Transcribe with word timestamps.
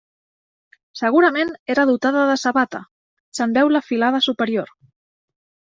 Segurament 1.01 1.51
era 1.75 1.85
dotada 1.91 2.25
de 2.31 2.39
sabata; 2.45 2.83
se'n 3.41 3.57
veu 3.61 3.73
la 3.77 3.87
filada 3.93 4.27
superior. 4.31 4.79